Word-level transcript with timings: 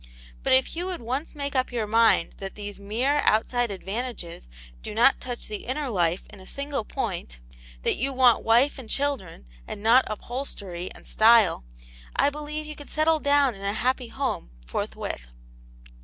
But 0.41 0.51
if 0.53 0.75
you 0.75 0.87
would 0.87 1.03
once 1.03 1.35
make 1.35 1.55
up 1.55 1.71
your 1.71 1.85
mind 1.85 2.31
that 2.39 2.55
these 2.55 2.79
mere 2.79 3.21
outside 3.23 3.69
advantages 3.69 4.47
do 4.81 4.95
not 4.95 5.21
touch 5.21 5.45
the 5.47 5.65
inner 5.67 5.91
life 5.91 6.23
in 6.31 6.39
a 6.39 6.47
single 6.47 6.83
point; 6.83 7.37
that 7.83 7.97
you 7.97 8.11
want 8.11 8.43
wife 8.43 8.79
and 8.79 8.89
children, 8.89 9.47
and 9.67 9.83
not 9.83 10.03
upholstery 10.07 10.89
and 10.95 11.05
style, 11.05 11.65
I 12.15 12.31
believe 12.31 12.65
you 12.65 12.75
could 12.75 12.89
settle 12.89 13.19
down 13.19 13.53
in 13.53 13.61
a 13.61 13.73
happy 13.73 14.07
home 14.07 14.49
forthwith." 14.65 15.27